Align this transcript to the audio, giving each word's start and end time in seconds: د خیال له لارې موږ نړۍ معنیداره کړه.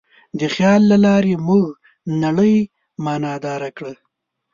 د 0.39 0.41
خیال 0.55 0.81
له 0.91 0.97
لارې 1.05 1.33
موږ 1.47 1.65
نړۍ 2.23 2.57
معنیداره 3.05 3.69
کړه. 3.77 3.93